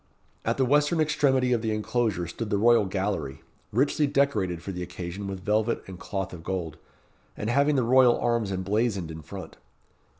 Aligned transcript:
At 0.43 0.57
the 0.57 0.65
western 0.65 0.99
extremity 0.99 1.53
of 1.53 1.61
the 1.61 1.69
inclosure 1.71 2.25
stood 2.25 2.49
the 2.49 2.57
royal 2.57 2.85
gallery, 2.85 3.43
richly 3.71 4.07
decorated 4.07 4.63
for 4.63 4.71
the 4.71 4.81
occasion 4.81 5.27
with 5.27 5.45
velvet 5.45 5.83
and 5.85 5.99
cloth 5.99 6.33
of 6.33 6.43
gold, 6.43 6.77
and 7.37 7.51
having 7.51 7.75
the 7.75 7.83
royal 7.83 8.19
arms 8.19 8.51
emblazoned 8.51 9.11
in 9.11 9.21
front. 9.21 9.57